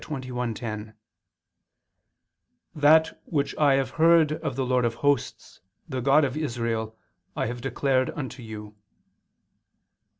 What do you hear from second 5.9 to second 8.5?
God of Israel, I have declared unto